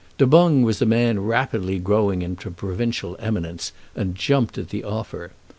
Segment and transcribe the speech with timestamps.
[0.17, 5.29] Du Boung was a man rapidly growing into provincial eminence, and jumped at the offer.